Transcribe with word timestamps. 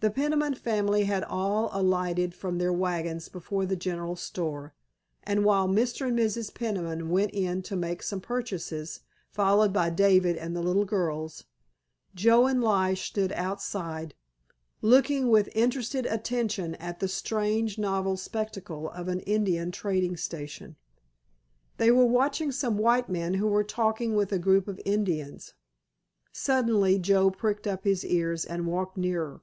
The 0.00 0.10
Peniman 0.10 0.54
family 0.56 1.04
had 1.04 1.22
all 1.22 1.70
alighted 1.72 2.34
from 2.34 2.58
their 2.58 2.72
wagons 2.72 3.28
before 3.28 3.66
the 3.66 3.76
general 3.76 4.16
store, 4.16 4.74
and 5.22 5.44
while 5.44 5.68
Mr. 5.68 6.08
and 6.08 6.18
Mrs. 6.18 6.52
Peniman 6.52 7.08
went 7.08 7.30
in 7.30 7.62
to 7.62 7.76
make 7.76 8.02
some 8.02 8.20
purchases, 8.20 9.02
followed 9.30 9.72
by 9.72 9.90
David 9.90 10.36
and 10.36 10.56
the 10.56 10.60
little 10.60 10.84
girls, 10.84 11.44
Joe 12.16 12.48
and 12.48 12.60
Lige 12.60 13.00
stood 13.06 13.30
outside, 13.34 14.16
looking 14.80 15.28
with 15.28 15.48
interested 15.54 16.04
attention 16.06 16.74
at 16.80 16.98
the 16.98 17.06
strange, 17.06 17.78
novel 17.78 18.16
spectacle 18.16 18.90
of 18.90 19.06
an 19.06 19.20
Indian 19.20 19.70
trading 19.70 20.16
station. 20.16 20.74
They 21.76 21.92
were 21.92 22.04
watching 22.06 22.50
some 22.50 22.76
white 22.76 23.08
men 23.08 23.34
who 23.34 23.46
were 23.46 23.62
talking 23.62 24.16
with 24.16 24.32
a 24.32 24.38
group 24.40 24.66
of 24.66 24.80
Indians. 24.84 25.54
Suddenly 26.32 26.98
Joe 26.98 27.30
pricked 27.30 27.68
up 27.68 27.84
his 27.84 28.04
ears 28.04 28.44
and 28.44 28.66
walked 28.66 28.96
nearer. 28.96 29.42